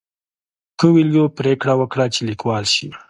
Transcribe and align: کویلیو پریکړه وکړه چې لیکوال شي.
کویلیو 0.79 1.25
پریکړه 1.37 1.73
وکړه 1.77 2.05
چې 2.13 2.19
لیکوال 2.29 2.63
شي. 2.75 2.87